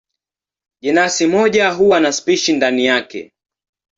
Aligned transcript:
Jenasi 0.81 1.27
moja 1.27 1.71
huwa 1.71 1.99
na 1.99 2.11
spishi 2.11 2.53
ndani 2.53 2.85
yake. 2.85 3.33